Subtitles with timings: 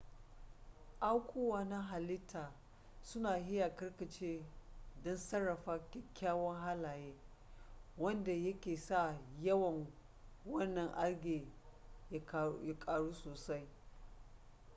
[1.01, 2.43] aukuwa na halitta
[3.09, 4.31] suna iya karkace
[5.03, 7.13] don sarrafa kyakkyawan halaye
[7.97, 9.87] wanda yake sa yawan
[10.45, 11.47] wannan algae
[12.11, 12.21] ya
[12.85, 13.67] ƙaru sosai